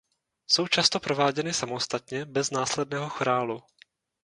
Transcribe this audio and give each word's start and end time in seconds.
Jsou 0.51 0.67
často 0.67 0.99
prováděny 0.99 1.53
samostatně 1.53 2.25
bez 2.25 2.51
následného 2.51 3.09
chorálu. 3.09 3.63